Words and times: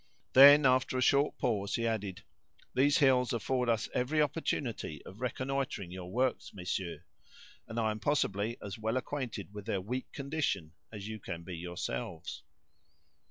Then, 0.33 0.65
after 0.65 0.97
a 0.97 1.01
short 1.03 1.37
pause, 1.37 1.75
he 1.75 1.85
added: 1.85 2.23
"These 2.73 2.97
hills 2.97 3.33
afford 3.33 3.69
us 3.69 3.87
every 3.93 4.19
opportunity 4.19 4.99
of 5.05 5.21
reconnoitering 5.21 5.91
your 5.91 6.09
works, 6.09 6.55
messieurs, 6.55 7.03
and 7.67 7.79
I 7.79 7.91
am 7.91 7.99
possibly 7.99 8.57
as 8.63 8.79
well 8.79 8.97
acquainted 8.97 9.53
with 9.53 9.67
their 9.67 9.79
weak 9.79 10.11
condition 10.11 10.73
as 10.91 11.07
you 11.07 11.19
can 11.19 11.43
be 11.43 11.55
yourselves." 11.55 12.41